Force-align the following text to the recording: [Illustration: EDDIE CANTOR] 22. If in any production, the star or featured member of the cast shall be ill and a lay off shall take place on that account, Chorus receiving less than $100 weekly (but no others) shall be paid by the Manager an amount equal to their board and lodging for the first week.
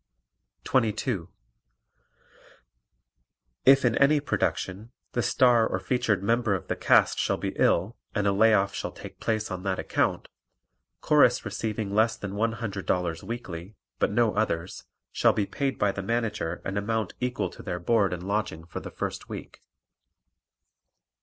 [Illustration: 0.65 0.77
EDDIE 0.87 0.91
CANTOR] 0.93 1.27
22. 1.27 1.31
If 3.65 3.85
in 3.85 3.95
any 3.99 4.19
production, 4.19 4.91
the 5.11 5.21
star 5.21 5.67
or 5.67 5.79
featured 5.79 6.23
member 6.23 6.55
of 6.55 6.67
the 6.67 6.75
cast 6.75 7.19
shall 7.19 7.37
be 7.37 7.53
ill 7.55 7.95
and 8.15 8.25
a 8.25 8.31
lay 8.31 8.51
off 8.55 8.73
shall 8.73 8.91
take 8.91 9.19
place 9.19 9.51
on 9.51 9.61
that 9.61 9.77
account, 9.77 10.27
Chorus 11.01 11.45
receiving 11.45 11.93
less 11.93 12.17
than 12.17 12.31
$100 12.31 13.21
weekly 13.21 13.75
(but 13.99 14.11
no 14.11 14.33
others) 14.33 14.85
shall 15.11 15.33
be 15.33 15.45
paid 15.45 15.77
by 15.77 15.91
the 15.91 16.01
Manager 16.01 16.63
an 16.65 16.77
amount 16.79 17.13
equal 17.19 17.51
to 17.51 17.61
their 17.61 17.77
board 17.79 18.11
and 18.11 18.23
lodging 18.23 18.63
for 18.65 18.79
the 18.79 18.89
first 18.89 19.29
week. 19.29 19.61